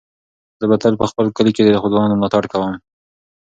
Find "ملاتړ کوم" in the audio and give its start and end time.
2.19-2.73